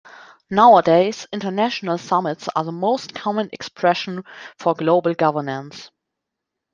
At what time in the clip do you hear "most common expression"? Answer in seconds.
2.71-4.23